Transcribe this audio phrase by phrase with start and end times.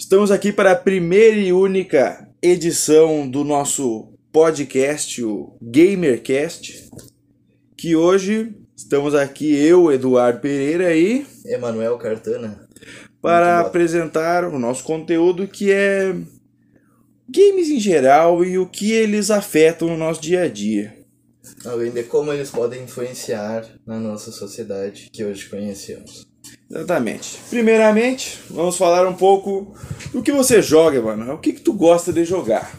[0.00, 6.88] Estamos aqui para a primeira e única edição do nosso podcast, o GamerCast,
[7.76, 12.66] que hoje estamos aqui eu, Eduardo Pereira e Emanuel Cartana
[13.20, 16.16] para apresentar o nosso conteúdo que é
[17.28, 20.96] games em geral e o que eles afetam no nosso dia a dia.
[21.66, 26.29] Além de como eles podem influenciar na nossa sociedade que hoje conhecemos.
[26.70, 27.38] Exatamente.
[27.50, 29.74] Primeiramente, vamos falar um pouco
[30.12, 31.34] do que você joga, mano.
[31.34, 32.78] O que, que tu gosta de jogar?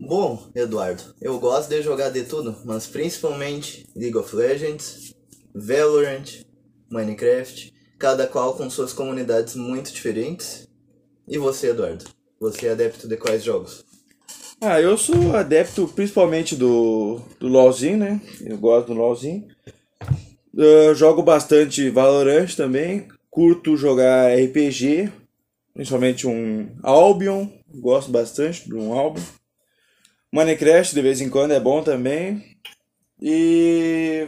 [0.00, 5.14] Bom, Eduardo, eu gosto de jogar de tudo, mas principalmente League of Legends,
[5.54, 6.42] Valorant,
[6.90, 10.66] Minecraft, cada qual com suas comunidades muito diferentes.
[11.28, 12.04] E você, Eduardo?
[12.40, 13.84] Você é adepto de quais jogos?
[14.60, 18.20] Ah, eu sou adepto principalmente do, do LoLzinho, né?
[18.44, 19.46] Eu gosto do LoLzinho.
[20.54, 23.08] Eu jogo bastante Valorant também.
[23.30, 25.10] Curto jogar RPG,
[25.72, 27.48] principalmente um Albion.
[27.74, 29.22] Gosto bastante de um Albion.
[30.30, 32.56] Minecraft de vez em quando é bom também.
[33.20, 34.26] E.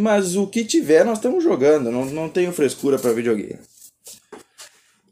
[0.00, 1.90] Mas o que tiver nós estamos jogando.
[1.90, 3.58] Não, não tenho frescura para videogame.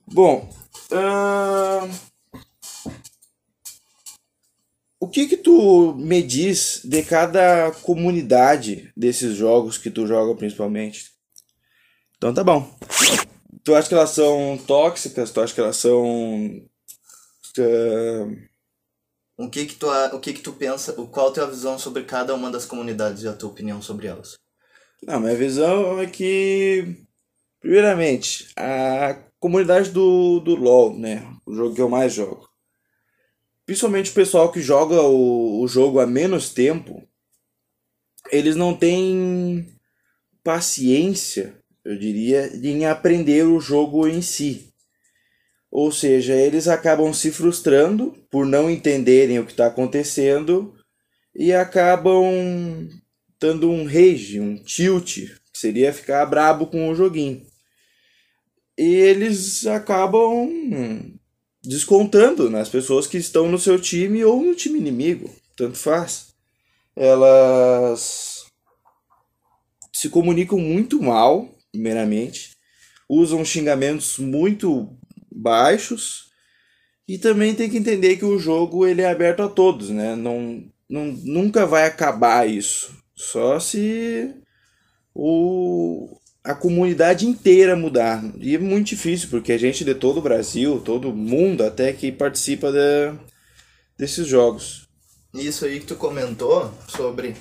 [0.06, 0.48] Bom.
[0.90, 2.11] Uh...
[5.02, 11.10] O que que tu me diz de cada comunidade desses jogos que tu joga principalmente?
[12.16, 12.72] Então tá bom.
[13.64, 15.32] Tu acha que elas são tóxicas?
[15.32, 16.46] Tu acha que elas são
[17.58, 18.36] uh...
[19.36, 20.92] O que que tu o que que tu pensa?
[20.92, 24.38] Qual a tua visão sobre cada uma das comunidades e a tua opinião sobre elas?
[25.02, 27.04] Não, minha visão é que
[27.60, 32.51] primeiramente a comunidade do, do LoL, né, o jogo que eu mais jogo
[33.72, 37.02] principalmente o pessoal que joga o, o jogo há menos tempo,
[38.30, 39.66] eles não têm
[40.44, 44.74] paciência, eu diria, em aprender o jogo em si.
[45.70, 50.74] Ou seja, eles acabam se frustrando por não entenderem o que está acontecendo
[51.34, 52.86] e acabam
[53.40, 55.16] dando um rage, um tilt,
[55.50, 57.42] que seria ficar brabo com o joguinho.
[58.76, 61.11] E eles acabam
[61.64, 66.28] descontando nas pessoas que estão no seu time ou no time inimigo, tanto faz.
[66.96, 68.46] Elas
[69.92, 72.50] se comunicam muito mal, primeiramente,
[73.08, 74.88] usam xingamentos muito
[75.30, 76.30] baixos
[77.06, 80.16] e também tem que entender que o jogo ele é aberto a todos, né?
[80.16, 84.34] Não, não nunca vai acabar isso, só se
[85.14, 88.22] o a comunidade inteira mudar.
[88.38, 92.10] E é muito difícil, porque a gente de todo o Brasil, todo mundo até que
[92.10, 93.12] participa de,
[93.96, 94.88] desses jogos.
[95.32, 97.36] Isso aí que tu comentou sobre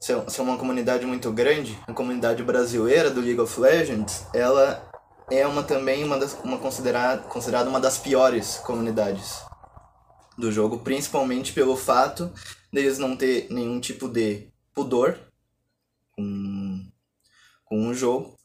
[0.00, 4.86] ser uma comunidade muito grande, a comunidade brasileira do League of Legends, ela
[5.30, 9.40] é uma também uma, das, uma considerada, considerada uma das piores comunidades
[10.36, 12.30] do jogo, principalmente pelo fato
[12.70, 15.16] deles não ter nenhum tipo de pudor
[17.64, 18.36] com o jogo.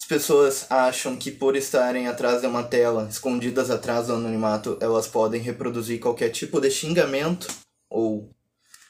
[0.00, 5.06] As pessoas acham que por estarem atrás de uma tela, escondidas atrás do anonimato, elas
[5.06, 7.46] podem reproduzir qualquer tipo de xingamento
[7.88, 8.28] ou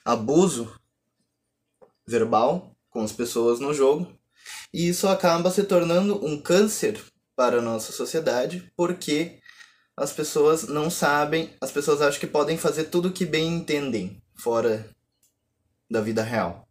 [0.05, 0.75] abuso
[2.07, 4.11] verbal com as pessoas no jogo.
[4.73, 6.99] E isso acaba se tornando um câncer
[7.37, 9.39] para a nossa sociedade, porque
[9.97, 14.23] as pessoas não sabem, as pessoas acham que podem fazer tudo o que bem entendem
[14.35, 14.89] fora
[15.91, 16.67] da vida real.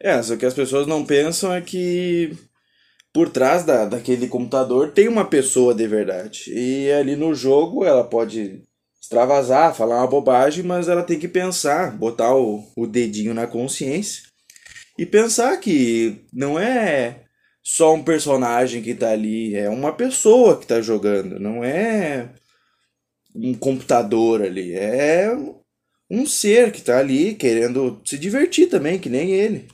[0.00, 2.36] É, só que as pessoas não pensam é que
[3.12, 6.44] por trás da, daquele computador tem uma pessoa de verdade.
[6.48, 8.62] E ali no jogo ela pode
[9.00, 14.24] extravasar, falar uma bobagem, mas ela tem que pensar, botar o, o dedinho na consciência
[14.98, 17.24] e pensar que não é
[17.62, 22.30] só um personagem que tá ali, é uma pessoa que tá jogando, não é
[23.34, 25.30] um computador ali, é
[26.10, 29.68] um ser que tá ali querendo se divertir também, que nem ele.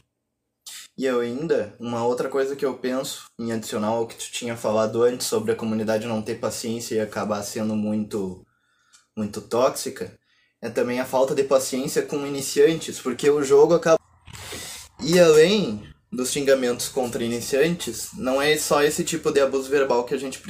[0.97, 4.57] E eu ainda, uma outra coisa que eu penso, em adicional ao que tu tinha
[4.57, 8.47] falado antes sobre a comunidade não ter paciência e acabar sendo muito,
[9.17, 10.17] muito tóxica,
[10.63, 13.99] é também a falta de paciência com iniciantes, porque o jogo acaba.
[15.03, 15.83] E além
[16.13, 20.41] dos xingamentos contra iniciantes, não é só esse tipo de abuso verbal que a gente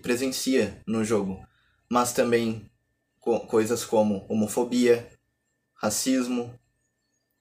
[0.00, 1.44] presencia no jogo,
[1.90, 2.70] mas também
[3.18, 5.10] co coisas como homofobia,
[5.74, 6.54] racismo,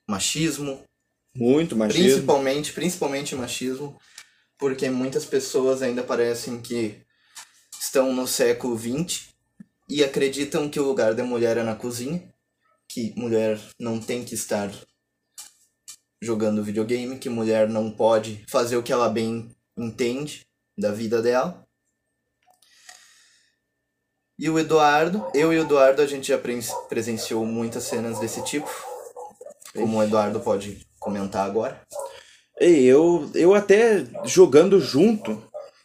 [0.07, 0.83] machismo,
[1.35, 2.03] muito machismo.
[2.03, 3.99] Principalmente, principalmente machismo,
[4.57, 7.01] porque muitas pessoas ainda parecem que
[7.79, 9.29] estão no século XX
[9.87, 12.31] e acreditam que o lugar da mulher é na cozinha,
[12.87, 14.71] que mulher não tem que estar
[16.21, 20.45] jogando videogame, que mulher não pode fazer o que ela bem entende
[20.77, 21.65] da vida dela.
[24.37, 26.37] E o Eduardo, eu e o Eduardo, a gente já
[26.89, 28.69] presenciou muitas cenas desse tipo.
[29.73, 31.81] Como o Eduardo pode comentar agora.
[32.60, 35.42] Eu, eu até jogando junto,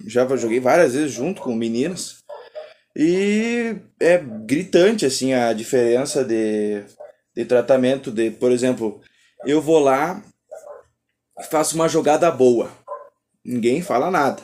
[0.07, 2.19] já joguei várias vezes junto com meninas.
[2.97, 6.85] E é gritante assim a diferença de,
[7.35, 9.01] de tratamento de, por exemplo,
[9.45, 10.23] eu vou lá
[11.39, 12.71] e faço uma jogada boa.
[13.45, 14.43] Ninguém fala nada.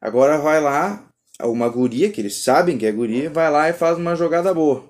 [0.00, 1.06] Agora vai lá,
[1.42, 4.88] uma guria, que eles sabem que é guria, vai lá e faz uma jogada boa.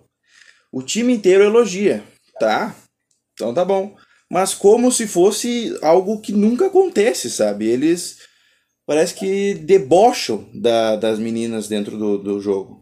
[0.73, 2.05] O time inteiro elogia,
[2.39, 2.75] tá?
[3.33, 3.97] Então tá bom.
[4.31, 7.67] Mas como se fosse algo que nunca acontece, sabe?
[7.67, 8.19] Eles
[8.87, 12.81] parece que debocham da, das meninas dentro do, do jogo.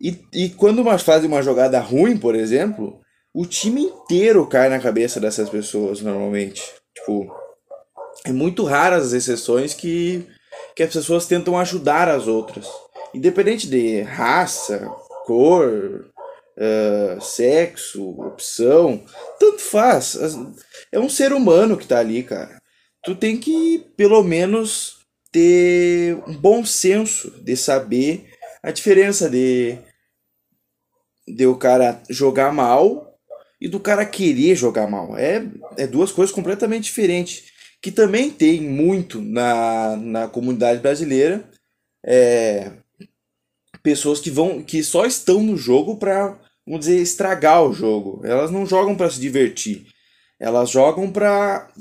[0.00, 3.00] E, e quando uma, fazem uma jogada ruim, por exemplo,
[3.34, 6.62] o time inteiro cai na cabeça dessas pessoas normalmente.
[6.94, 7.34] Tipo,
[8.24, 10.26] é muito raras as exceções que,
[10.76, 12.68] que as pessoas tentam ajudar as outras.
[13.14, 14.88] Independente de raça,
[15.24, 16.11] cor,
[16.62, 19.04] uh, sexo, opção,
[19.38, 20.16] tanto faz.
[20.90, 22.60] É um ser humano que tá ali, cara.
[23.04, 25.00] Tu tem que, pelo menos,
[25.32, 28.30] ter um bom senso de saber
[28.62, 29.76] a diferença de,
[31.26, 33.18] de o cara jogar mal
[33.60, 35.16] e do cara querer jogar mal.
[35.16, 35.44] É,
[35.76, 37.50] é duas coisas completamente diferentes.
[37.80, 41.44] Que também tem muito na, na comunidade brasileira.
[42.04, 42.70] É,
[43.82, 48.20] pessoas que vão que só estão no jogo para vamos dizer estragar o jogo.
[48.24, 49.86] Elas não jogam para se divertir.
[50.38, 51.72] Elas jogam para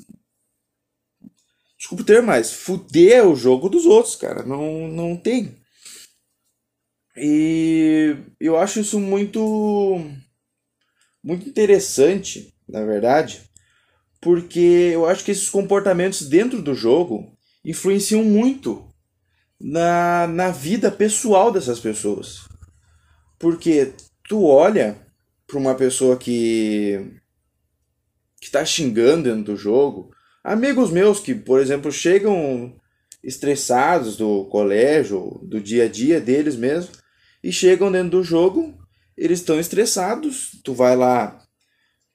[1.78, 4.44] desculpa ter mais, fuder o jogo dos outros, cara.
[4.44, 5.56] Não não tem.
[7.18, 10.00] E eu acho isso muito
[11.24, 13.42] muito interessante, na verdade,
[14.20, 18.92] porque eu acho que esses comportamentos dentro do jogo influenciam muito
[19.60, 22.48] na, na vida pessoal dessas pessoas.
[23.38, 23.94] Porque
[24.32, 24.96] tu olha
[25.46, 27.20] para uma pessoa que
[28.40, 30.10] que está xingando dentro do jogo,
[30.42, 32.74] amigos meus que, por exemplo, chegam
[33.22, 36.94] estressados do colégio, do dia a dia deles mesmo,
[37.44, 38.74] e chegam dentro do jogo,
[39.18, 41.38] eles estão estressados, tu vai lá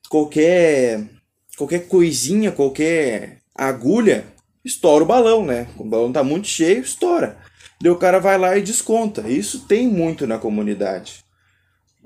[0.08, 1.06] qualquer
[1.54, 4.24] qualquer coisinha, qualquer agulha,
[4.64, 5.68] estoura o balão, né?
[5.76, 7.36] O balão tá muito cheio, estoura.
[7.78, 9.28] Daí o cara vai lá e desconta.
[9.28, 11.25] Isso tem muito na comunidade.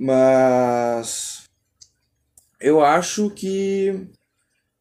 [0.00, 1.42] Mas
[2.58, 4.08] eu acho que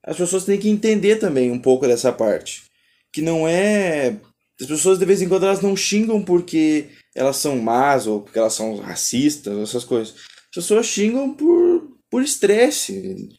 [0.02, 2.64] as pessoas têm que entender também um pouco dessa parte.
[3.12, 4.18] Que não é.
[4.62, 8.40] As pessoas de vez em quando elas não xingam porque elas são más ou porque
[8.40, 10.16] elas são racistas, essas coisas.
[10.16, 13.30] As pessoas xingam por por estresse.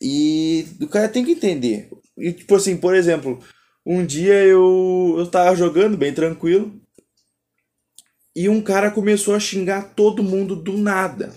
[0.00, 1.90] E o cara tem que entender.
[2.18, 3.38] E tipo assim, por exemplo,
[3.86, 6.80] um dia eu, eu tava jogando bem tranquilo.
[8.34, 11.32] E um cara começou a xingar todo mundo do nada.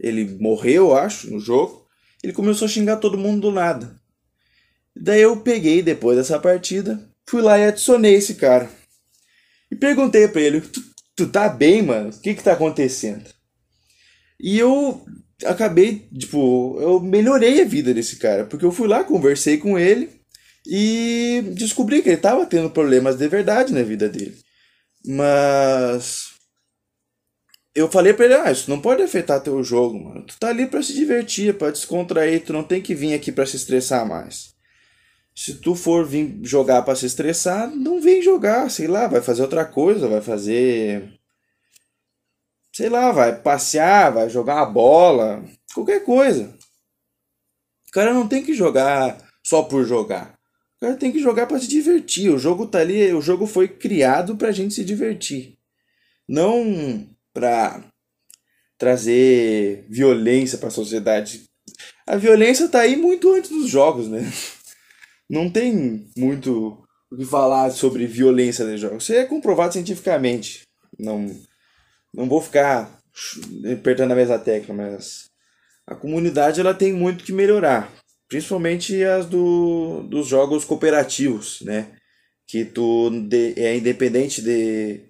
[0.00, 1.86] Ele morreu, acho, no jogo.
[2.22, 4.00] Ele começou a xingar todo mundo do nada.
[4.94, 8.70] Daí eu peguei, depois dessa partida, fui lá e adicionei esse cara.
[9.70, 10.82] E perguntei pra ele: Tu,
[11.16, 12.10] tu tá bem, mano?
[12.10, 13.24] O que que tá acontecendo?
[14.40, 15.04] E eu
[15.44, 18.44] acabei, tipo, eu melhorei a vida desse cara.
[18.44, 20.10] Porque eu fui lá, conversei com ele
[20.66, 24.36] e descobri que ele estava tendo problemas de verdade na vida dele.
[25.06, 26.32] Mas
[27.74, 30.24] eu falei para ele, ah, isso não pode afetar teu jogo, mano.
[30.24, 33.46] Tu tá ali para se divertir, para descontrair, tu não tem que vir aqui para
[33.46, 34.52] se estressar mais.
[35.34, 39.42] Se tu for vir jogar para se estressar, não vem jogar, sei lá, vai fazer
[39.42, 41.18] outra coisa, vai fazer
[42.74, 45.44] sei lá, vai passear, vai jogar uma bola,
[45.74, 46.54] qualquer coisa.
[47.88, 50.41] O cara não tem que jogar só por jogar
[50.82, 52.28] cara tem que jogar para se divertir.
[52.30, 55.56] O jogo tá ali, o jogo foi criado pra gente se divertir.
[56.28, 57.84] Não pra
[58.76, 61.44] trazer violência para a sociedade.
[62.04, 64.20] A violência tá aí muito antes dos jogos, né?
[65.30, 69.04] Não tem muito o que falar sobre violência nos jogos.
[69.04, 70.62] Isso é comprovado cientificamente.
[70.98, 71.30] Não,
[72.12, 73.00] não vou ficar
[73.72, 75.26] apertando a mesma tecla, mas
[75.86, 77.90] a comunidade ela tem muito que melhorar.
[78.32, 81.92] Principalmente as do, dos jogos cooperativos, né?
[82.46, 85.04] Que tu de, é independente de.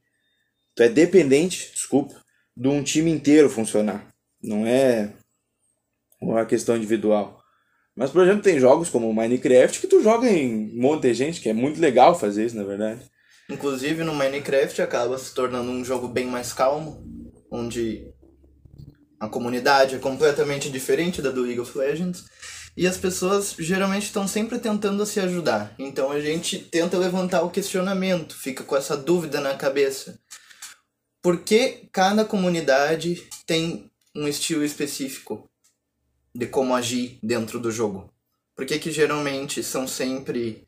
[0.74, 2.20] Tu é dependente, desculpa,
[2.56, 4.08] de um time inteiro funcionar.
[4.42, 5.12] Não é
[6.20, 7.40] uma questão individual.
[7.94, 11.40] Mas, por exemplo, tem jogos como Minecraft que tu joga em um monte de gente,
[11.40, 13.02] que é muito legal fazer isso, na verdade.
[13.48, 17.00] Inclusive, no Minecraft acaba se tornando um jogo bem mais calmo,
[17.52, 18.04] onde
[19.20, 22.24] a comunidade é completamente diferente da do League of Legends
[22.76, 25.74] e as pessoas geralmente estão sempre tentando se ajudar.
[25.78, 30.18] Então a gente tenta levantar o questionamento, fica com essa dúvida na cabeça.
[31.20, 35.48] por que cada comunidade tem um estilo específico
[36.34, 38.12] de como agir dentro do jogo?
[38.54, 40.66] Por que, que geralmente são sempre.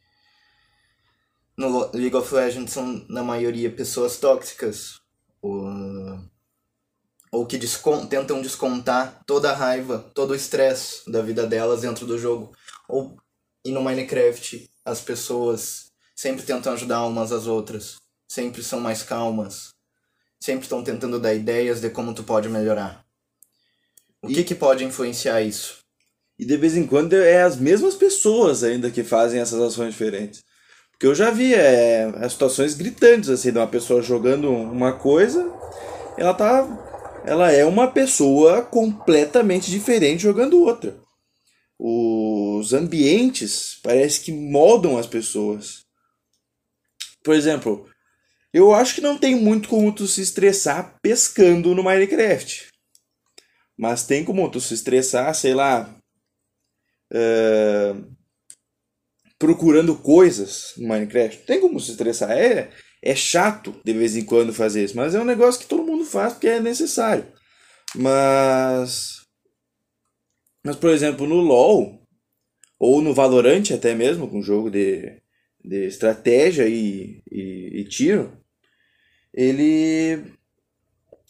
[1.56, 5.00] No League of Legends são, na maioria, pessoas tóxicas?
[5.40, 5.68] Ou,
[7.34, 12.06] ou que descont tentam descontar toda a raiva, todo o estresse da vida delas dentro
[12.06, 12.52] do jogo?
[12.88, 13.16] Ou,
[13.64, 17.96] e no Minecraft, as pessoas sempre tentam ajudar umas às outras,
[18.28, 19.70] sempre são mais calmas,
[20.40, 23.04] sempre estão tentando dar ideias de como tu pode melhorar.
[24.22, 25.78] O e, que, que pode influenciar isso?
[26.38, 30.42] E de vez em quando é as mesmas pessoas ainda que fazem essas ações diferentes.
[30.92, 35.50] Porque eu já vi é, as situações gritantes, assim, de uma pessoa jogando uma coisa,
[36.16, 36.62] ela tá.
[37.26, 40.98] Ela é uma pessoa completamente diferente jogando outra.
[41.78, 45.84] Os ambientes parece que moldam as pessoas.
[47.22, 47.88] Por exemplo,
[48.52, 52.68] eu acho que não tem muito como tu se estressar pescando no Minecraft.
[53.76, 55.98] Mas tem como tu se estressar, sei lá,
[57.12, 58.14] uh,
[59.38, 61.44] procurando coisas no Minecraft.
[61.46, 62.30] Tem como se estressar.
[62.30, 62.70] É,
[63.02, 66.10] é chato de vez em quando fazer isso, mas é um negócio que todo mundo
[66.10, 67.26] faz porque é necessário.
[67.96, 69.24] Mas.
[70.62, 72.00] Mas, por exemplo, no LoL,
[72.78, 75.20] ou no Valorant até mesmo, com jogo de,
[75.62, 78.32] de estratégia e, e, e tiro,
[79.32, 80.32] ele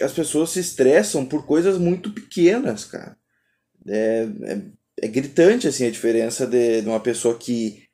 [0.01, 3.17] as pessoas se estressam por coisas muito pequenas, cara.
[3.87, 4.61] É, é,
[5.03, 7.85] é gritante assim a diferença de, de uma pessoa que,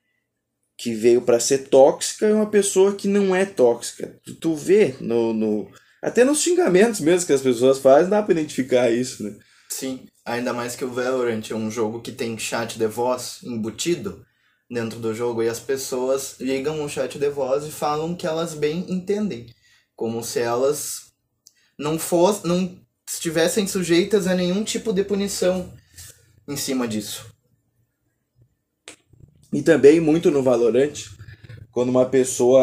[0.78, 4.18] que veio para ser tóxica e uma pessoa que não é tóxica.
[4.24, 5.70] Tu, tu vê no, no
[6.02, 9.36] até nos xingamentos mesmo que as pessoas fazem, dá para identificar isso, né?
[9.68, 14.24] Sim, ainda mais que o Valorant é um jogo que tem chat de voz embutido
[14.70, 18.54] dentro do jogo e as pessoas ligam o chat de voz e falam que elas
[18.54, 19.46] bem entendem
[19.96, 21.12] como se elas
[21.78, 22.78] não fosse, não
[23.08, 25.72] estivessem sujeitas a nenhum tipo de punição
[26.48, 27.26] em cima disso.
[29.52, 30.92] E também muito no Valorant,
[31.72, 32.62] quando uma pessoa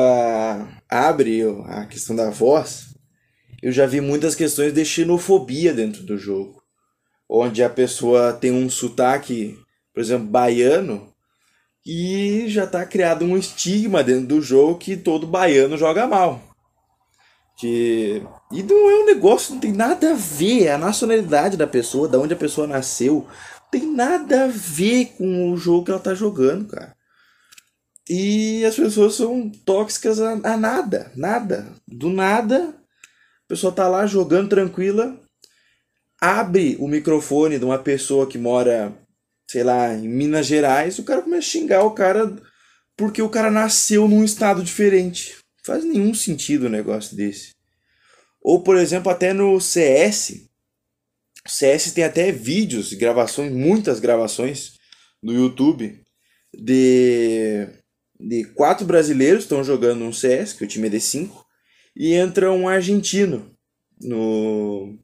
[0.89, 2.86] abre a questão da voz,
[3.67, 6.63] eu já vi muitas questões de xenofobia dentro do jogo,
[7.27, 9.59] onde a pessoa tem um sotaque,
[9.93, 11.13] por exemplo, baiano,
[11.85, 16.41] e já está criado um estigma dentro do jogo que todo baiano joga mal.
[17.57, 18.23] Que.
[18.53, 20.67] E não é um negócio, não tem nada a ver.
[20.67, 23.27] É a nacionalidade da pessoa, da onde a pessoa nasceu,
[23.69, 26.95] tem nada a ver com o jogo que ela tá jogando, cara.
[28.09, 31.67] E as pessoas são tóxicas a, a nada, nada.
[31.85, 32.73] Do nada,
[33.47, 35.17] a pessoa tá lá jogando tranquila,
[36.19, 38.93] abre o microfone de uma pessoa que mora,
[39.49, 42.35] sei lá, em Minas Gerais, o cara começa a xingar o cara
[42.97, 45.37] porque o cara nasceu num estado diferente.
[45.63, 47.51] Faz nenhum sentido um negócio desse.
[48.41, 50.45] Ou, por exemplo, até no CS.
[51.45, 54.73] O CS tem até vídeos, gravações, muitas gravações
[55.23, 56.01] no YouTube
[56.53, 57.67] de,
[58.19, 61.46] de quatro brasileiros estão jogando um CS, que o time é D5,
[61.97, 63.51] e entra um argentino
[63.99, 64.99] no,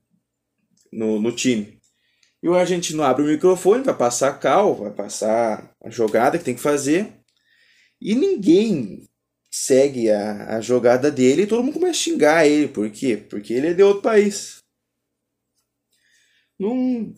[0.92, 1.80] no, no time.
[2.42, 6.44] E o argentino abre o microfone, vai passar a cal, vai passar a jogada que
[6.44, 7.12] tem que fazer.
[8.00, 9.08] E ninguém
[9.50, 12.68] segue a, a jogada dele e todo mundo começa a xingar ele.
[12.68, 13.18] Por quê?
[13.18, 14.58] Porque ele é de outro país.
[16.60, 17.12] Não,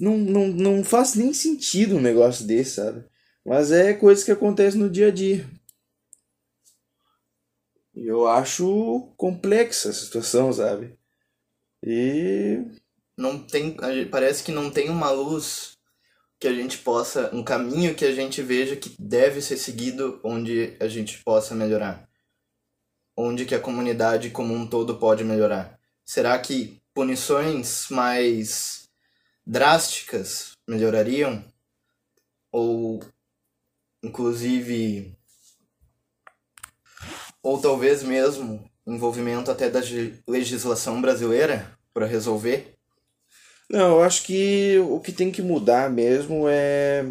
[0.00, 3.04] não, não, não faz nem sentido um negócio desse, sabe?
[3.44, 5.46] Mas é coisa que acontece no dia a dia.
[7.98, 10.96] E eu acho complexa a situação, sabe?
[11.84, 12.64] E.
[13.16, 13.76] Não tem.
[14.08, 15.72] Parece que não tem uma luz
[16.38, 20.76] que a gente possa, um caminho que a gente veja que deve ser seguido onde
[20.78, 22.08] a gente possa melhorar?
[23.16, 25.76] Onde que a comunidade como um todo pode melhorar?
[26.04, 28.88] Será que punições mais
[29.44, 31.44] drásticas melhorariam?
[32.52, 33.00] Ou
[34.04, 35.17] inclusive
[37.42, 39.80] ou talvez mesmo envolvimento até da
[40.26, 42.78] legislação brasileira para resolver
[43.70, 47.04] não, eu acho que o que tem que mudar mesmo é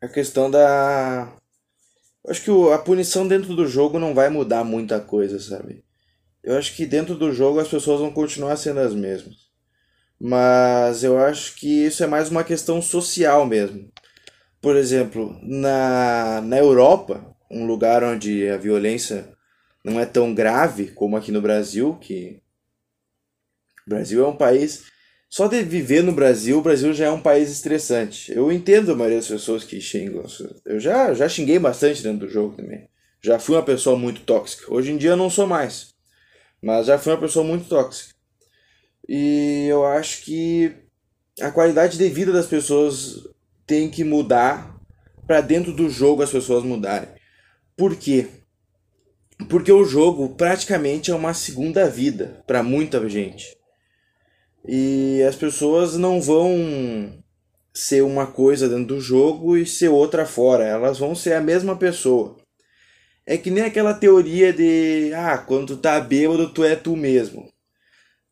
[0.00, 1.32] a questão da.
[2.24, 5.84] Eu acho que a punição dentro do jogo não vai mudar muita coisa, sabe?
[6.42, 9.52] Eu acho que dentro do jogo as pessoas vão continuar sendo as mesmas.
[10.20, 13.88] Mas eu acho que isso é mais uma questão social mesmo.
[14.60, 19.28] Por exemplo, na, na Europa, um lugar onde a violência
[19.84, 22.40] não é tão grave como aqui no Brasil, que
[23.86, 24.84] o Brasil é um país.
[25.28, 28.32] Só de viver no Brasil, o Brasil já é um país estressante.
[28.32, 30.24] Eu entendo a maioria das pessoas que xingam.
[30.64, 32.88] Eu já, já xinguei bastante dentro do jogo também.
[33.20, 34.72] Já fui uma pessoa muito tóxica.
[34.72, 35.94] Hoje em dia eu não sou mais.
[36.62, 38.14] mas já fui uma pessoa muito tóxica.
[39.08, 40.74] E eu acho que
[41.40, 43.26] a qualidade de vida das pessoas
[43.66, 44.78] tem que mudar
[45.26, 47.08] para dentro do jogo as pessoas mudarem.
[47.76, 48.28] Por quê?
[49.48, 53.56] Porque o jogo praticamente é uma segunda vida para muita gente.
[54.66, 57.22] E as pessoas não vão
[57.74, 61.74] ser uma coisa dentro do jogo e ser outra fora, elas vão ser a mesma
[61.74, 62.36] pessoa.
[63.24, 67.50] É que nem aquela teoria de ah, quando tu tá bêbado, tu é tu mesmo.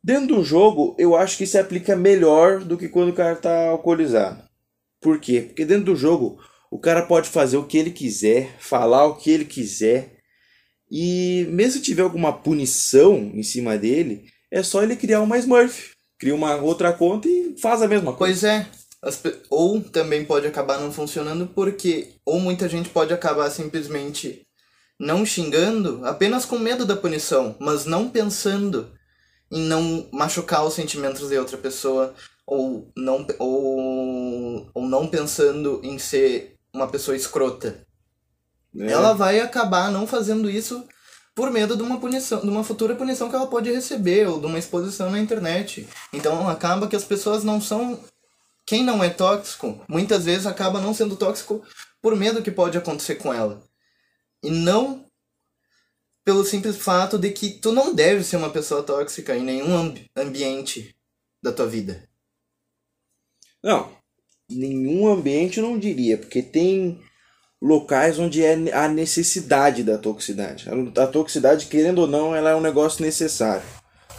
[0.03, 3.69] Dentro do jogo, eu acho que se aplica melhor do que quando o cara tá
[3.69, 4.43] alcoolizado.
[5.01, 5.43] Por quê?
[5.43, 6.39] Porque dentro do jogo,
[6.71, 10.21] o cara pode fazer o que ele quiser, falar o que ele quiser,
[10.91, 15.93] e mesmo se tiver alguma punição em cima dele, é só ele criar uma Smurf.
[16.19, 18.41] Cria uma outra conta e faz a mesma coisa.
[18.41, 18.67] Pois é.
[19.49, 24.47] Ou também pode acabar não funcionando porque ou muita gente pode acabar simplesmente
[24.99, 28.93] não xingando apenas com medo da punição, mas não pensando
[29.51, 32.15] em não machucar os sentimentos de outra pessoa
[32.47, 37.87] ou não ou, ou não pensando em ser uma pessoa escrota.
[38.79, 38.91] É.
[38.91, 40.87] Ela vai acabar não fazendo isso
[41.35, 44.47] por medo de uma punição, de uma futura punição que ela pode receber ou de
[44.47, 45.89] uma exposição na internet.
[46.13, 47.99] Então acaba que as pessoas não são
[48.67, 51.65] quem não é tóxico, muitas vezes acaba não sendo tóxico
[52.01, 53.63] por medo que pode acontecer com ela.
[54.43, 55.05] E não
[56.25, 60.09] pelo simples fato de que tu não deve ser uma pessoa tóxica em nenhum ambi
[60.17, 60.95] ambiente
[61.43, 62.09] da tua vida.
[63.63, 63.91] Não,
[64.51, 66.99] nenhum ambiente eu não diria, porque tem
[67.61, 70.67] locais onde é a necessidade da toxicidade.
[70.97, 73.63] A toxicidade, querendo ou não, ela é um negócio necessário.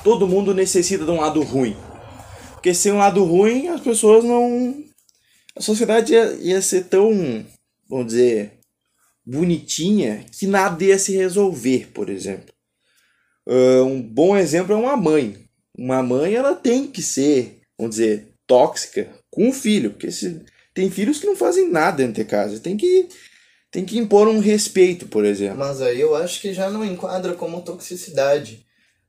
[0.03, 1.75] Todo mundo necessita de um lado ruim.
[2.53, 4.83] Porque sem um lado ruim, as pessoas não.
[5.55, 7.45] A sociedade ia, ia ser tão,
[7.89, 8.59] vamos dizer,
[9.25, 12.53] bonitinha que nada ia se resolver, por exemplo.
[13.47, 15.45] Uh, um bom exemplo é uma mãe.
[15.77, 20.89] Uma mãe ela tem que ser, vamos dizer, tóxica com o filho, porque se, tem
[20.89, 22.59] filhos que não fazem nada dentro de casa.
[22.59, 23.07] Tem que,
[23.71, 25.57] tem que impor um respeito, por exemplo.
[25.57, 28.65] Mas aí eu acho que já não enquadra como toxicidade,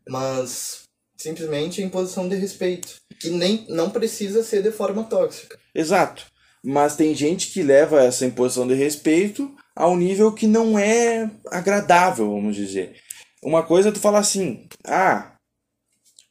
[0.09, 0.83] mas
[1.17, 5.59] simplesmente imposição de respeito, que nem não precisa ser de forma tóxica.
[5.75, 6.27] Exato.
[6.65, 11.31] Mas tem gente que leva essa imposição de respeito a um nível que não é
[11.51, 12.97] agradável, vamos dizer.
[13.43, 15.33] Uma coisa é tu falar assim, ah,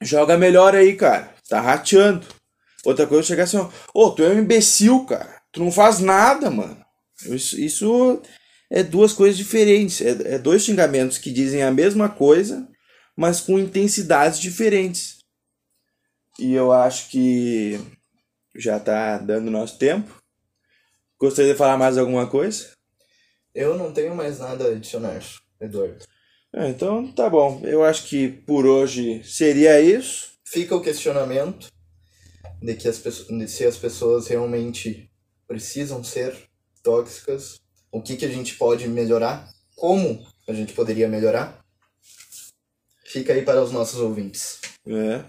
[0.01, 2.25] joga melhor aí, cara, tá rateando.
[2.85, 5.99] Outra coisa é chegar assim, ó, oh, tu é um imbecil, cara, tu não faz
[5.99, 6.83] nada, mano.
[7.25, 8.21] Isso, isso
[8.69, 12.67] é duas coisas diferentes, é, é dois xingamentos que dizem a mesma coisa,
[13.15, 15.19] mas com intensidades diferentes.
[16.39, 17.79] E eu acho que
[18.55, 20.19] já tá dando nosso tempo.
[21.19, 22.71] Gostaria de falar mais alguma coisa?
[23.53, 25.21] Eu não tenho mais nada a adicionar,
[25.59, 26.03] Eduardo.
[26.53, 27.61] É, então tá bom.
[27.63, 30.31] Eu acho que por hoje seria isso.
[30.43, 31.69] Fica o questionamento
[32.61, 35.09] de que as pessoas, de se as pessoas realmente
[35.47, 36.35] precisam ser
[36.83, 37.59] tóxicas,
[37.91, 41.63] o que, que a gente pode melhorar, como a gente poderia melhorar.
[43.05, 44.59] Fica aí para os nossos ouvintes.
[44.87, 45.23] É.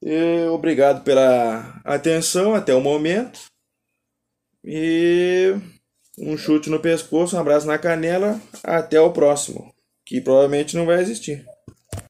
[0.00, 3.40] E obrigado pela atenção até o momento.
[4.64, 5.54] E
[6.18, 11.00] um chute no pescoço, um abraço na canela, até o próximo, que provavelmente não vai
[11.00, 11.44] existir.